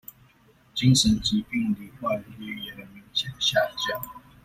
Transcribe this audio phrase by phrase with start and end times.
[0.73, 4.03] 精神疾病罹患率也能明顯下降